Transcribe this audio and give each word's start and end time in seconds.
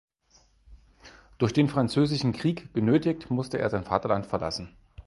Durch 1.37 1.53
den 1.53 1.69
Französischen 1.69 2.33
Krieg 2.33 2.73
genötigt 2.73 3.29
musste 3.29 3.59
er 3.59 3.69
sein 3.69 3.83
Vaterland 3.83 4.25
verlassen. 4.25 4.75